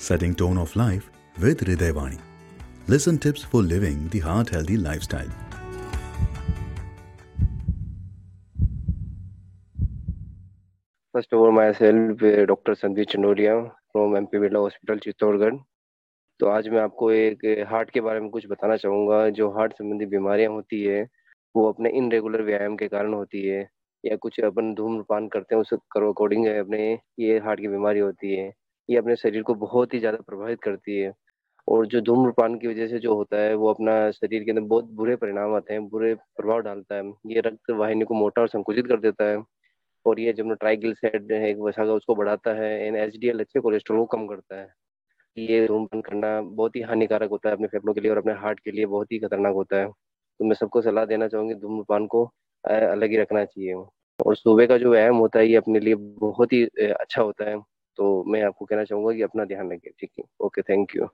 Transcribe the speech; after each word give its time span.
setting 0.00 0.34
tone 0.34 0.56
of 0.56 0.74
life 0.76 1.10
with 1.38 1.60
Hridayvani. 1.60 2.18
Listen 2.88 3.18
tips 3.18 3.42
for 3.42 3.62
living 3.62 4.08
the 4.08 4.20
heart 4.20 4.48
healthy 4.48 4.76
lifestyle. 4.78 5.28
First 11.14 11.32
of 11.32 11.40
all, 11.40 11.52
myself, 11.52 12.22
uh, 12.22 12.46
Dr. 12.46 12.74
Sandeep 12.74 13.10
Chandolia 13.10 13.70
from 13.92 14.14
MP 14.14 14.40
Birla 14.44 14.62
Hospital, 14.64 14.98
Chittorgarh 14.98 15.58
तो 16.40 16.46
आज 16.48 16.68
मैं 16.68 16.80
आपको 16.80 17.10
एक 17.12 17.44
heart 17.70 17.90
के 17.90 18.00
बारे 18.00 18.20
में 18.20 18.28
कुछ 18.30 18.46
बताना 18.50 18.76
चाहूँगा 18.76 19.18
जो 19.38 19.50
हार्ट 19.56 19.72
संबंधी 19.78 20.06
बीमारियाँ 20.14 20.52
होती 20.52 20.82
है 20.82 21.02
वो 21.54 21.68
अपने 21.72 21.90
इनरेगुलर 21.98 22.42
व्यायाम 22.42 22.76
के 22.76 22.88
कारण 22.88 23.14
होती 23.14 23.46
है 23.46 23.60
या 24.04 24.16
कुछ 24.22 24.40
अपन 24.48 24.72
धूम्रपान 24.74 25.28
करते 25.34 25.54
हैं 25.54 25.62
उस 25.62 25.72
अकॉर्डिंग 25.74 26.46
अपने 26.46 26.82
ये 27.20 27.38
हार्ट 27.46 27.60
की 27.60 27.68
बीमारी 27.68 28.00
होती 28.00 28.34
है 28.36 28.50
ये 28.90 28.96
अपने 28.98 29.16
शरीर 29.16 29.42
को 29.42 29.54
बहुत 29.56 29.94
ही 29.94 29.98
ज़्यादा 30.00 30.18
प्रभावित 30.26 30.60
करती 30.62 30.98
है। 30.98 31.12
और 31.68 31.86
जो 31.86 32.00
धूम्रपान 32.00 32.56
की 32.58 32.68
वजह 32.68 32.88
से 32.88 32.98
जो 32.98 33.14
होता 33.16 33.36
है, 33.38 33.54
वो 33.54 33.70
अपना 33.70 34.10
शरीर 34.12 34.44
के 34.44 34.50
अंदर 34.50 34.62
बहुत 34.64 34.84
बुरे 34.92 35.16
परिणाम 35.16 35.54
आते 35.54 35.74
हैं, 35.74 35.88
बुरे 35.88 36.14
प्रभाव 36.14 36.60
डालता 36.62 36.94
है। 36.96 37.12
ये 37.28 37.40
रक्त 37.40 37.70
वाहिनी 37.72 38.04
को 38.04 38.14
मोटा 38.14 38.42
और 38.42 38.48
संकुचित 38.48 38.86
कर 38.86 39.00
देता 39.00 39.24
है। 39.24 39.42
और 40.06 40.20
ये 40.20 40.32
जब 40.32 40.52
ट्राइग्लिसराइड 40.54 41.32
है 41.34 41.54
वसा 41.56 41.84
का 41.86 41.92
उसको 41.94 42.14
बढ़ाता 42.16 42.54
है 42.54 42.70
एन 42.86 42.96
एच 42.98 43.16
डी 43.16 43.28
एल 43.28 43.40
अच्छे 43.40 43.60
कोलेस्ट्रॉल 43.60 43.98
को 44.00 44.06
कम 44.16 44.26
करता 44.28 44.60
है। 44.60 44.68
ये 45.36 45.66
धूम्रपान 45.68 46.00
करना 46.02 46.40
बहुत 46.42 46.76
ही 46.76 46.82
हानिकारक 46.82 47.30
होता 47.30 47.48
है 47.48 47.54
अपने 47.56 47.68
फेफड़ों 47.68 47.94
के 47.94 48.00
लिए 48.00 48.10
और 48.12 48.18
अपने 48.18 48.32
हार्ट 48.36 48.60
के 48.60 48.70
लिए 48.72 48.86
बहुत 48.88 49.12
ही 49.12 49.18
खतरनाक 49.20 49.54
होता 49.54 49.76
है। 49.76 49.88
तो 49.88 50.44
मैं 50.46 50.54
सबको 50.56 50.82
सलाह 50.82 51.04
देना 51.06 51.28
चाहूँगी, 51.28 51.54
धूम्रपान 51.56 52.06
को 52.08 52.24
अलग 52.64 53.10
ही 53.10 53.16
रखना 53.18 53.44
चाहिए। 53.44 53.74
और 54.18 54.36
सुबह 54.36 54.66
का 54.66 54.78
जो 54.78 54.90
व्यायाम 54.92 55.16
होता 55.16 55.38
है, 55.38 55.48
ये 55.48 55.56
अपने 55.56 55.80
लिए 55.80 55.94
बहुत 55.96 56.52
ही 56.52 56.64
अच्छा 56.90 57.22
होता 57.22 57.50
है। 57.50 57.56
तो 57.98 58.24
मैं 58.26 58.42
आपको 58.44 58.64
कहना 58.64 58.84
चाहूँगा 58.84 59.14
कि 59.14 59.22
अपना 59.22 59.44
ध्यान 59.46 59.72
रखें 59.72 59.90
ठीक 60.00 60.10
है? 60.18 60.24
Okay 60.42 60.62
thank 60.64 60.96
you. 60.96 61.08